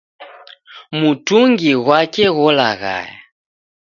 Mutungi 0.99 1.71
ghwake 1.83 2.25
gholaghaya. 2.35 3.17